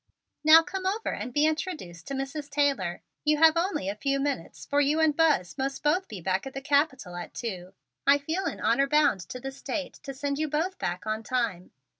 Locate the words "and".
1.13-1.31, 4.99-5.15